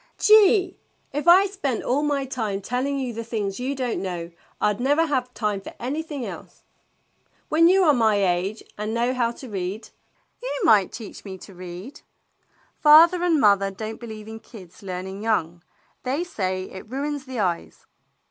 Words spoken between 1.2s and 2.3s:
I spent all my